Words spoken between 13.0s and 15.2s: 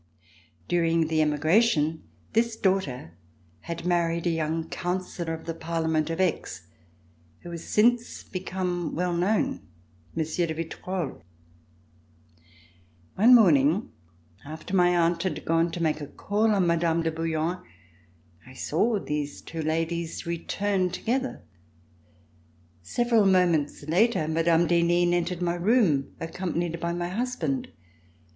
One morning after my